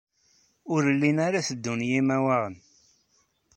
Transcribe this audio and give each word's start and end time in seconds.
Ur 0.73 0.81
llin 0.95 1.17
ara 1.27 1.41
tteddun 1.45 1.81
yimawaɣen. 1.89 2.55